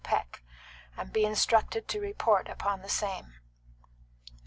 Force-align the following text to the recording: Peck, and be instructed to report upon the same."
Peck, 0.03 0.41
and 0.97 1.13
be 1.13 1.23
instructed 1.25 1.87
to 1.87 1.99
report 2.01 2.49
upon 2.49 2.81
the 2.81 2.89
same." 2.89 3.35